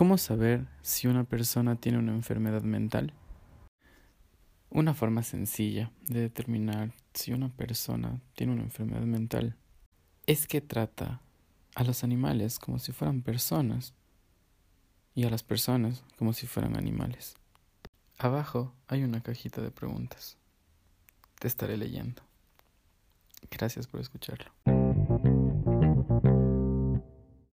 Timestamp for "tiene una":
1.76-2.12, 8.34-8.62